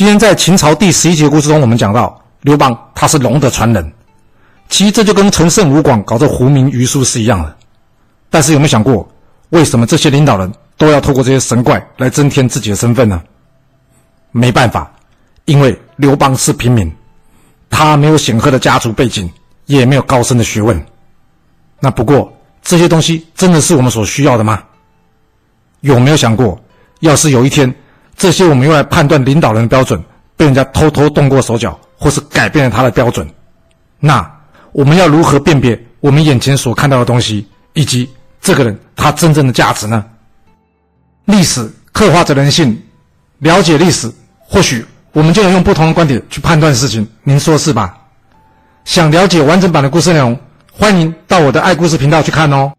[0.00, 3.92] 今天在秦朝第十一节故事中，我们讲到刘邦他是龙的传人，
[4.70, 7.54] 其实这就跟陈胜吴广搞这胡名余书是一样的。
[8.30, 9.06] 但是有没有想过，
[9.50, 13.22] 为什么这些领导人都要透过这些神怪来增添自己的身份呢？
[14.32, 14.90] 没办法，
[15.44, 16.90] 因为刘邦是平民，
[17.68, 19.30] 他没有显赫的家族背景，
[19.66, 20.82] 也没有高深的学问。
[21.78, 22.32] 那不过
[22.62, 24.62] 这些东西真的是我们所需要的吗？
[25.80, 26.58] 有没有想过，
[27.00, 27.74] 要是有一天
[28.20, 29.98] 这些我们用来判断领导人的标准
[30.36, 33.26] 被人家偷偷动过手脚，或是改变了他的标准，
[33.98, 34.30] 那
[34.72, 38.06] 我们要如何辨别我们眼前所看到的东西，以及
[38.42, 40.04] 这个人他真正的价值呢？
[41.24, 42.78] 历史刻画着人性，
[43.38, 44.12] 了解历史。
[44.46, 47.96] 或许我们就能用不同的观点去判断事情，您说是吧？
[48.84, 50.38] 想了解完整版的故事内容，
[50.70, 52.70] 欢迎到我的爱故事频道去看哦。